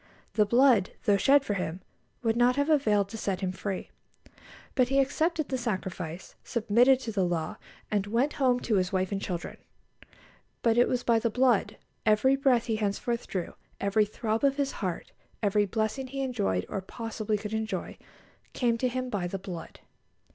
[0.33, 1.79] The blood, though shed for him,
[2.23, 3.91] would not have availed to set him free.
[4.73, 7.57] But he accepted the sacrifice, submitted to the law,
[7.91, 9.57] and went home to his wife and children;
[10.63, 14.71] but it was by the blood; every breath he henceforth drew, every throb of his
[14.71, 15.11] heart,
[15.43, 17.95] every blessing he enjoyed, or possibly could enjoy,
[18.53, 19.81] came to him by the blood.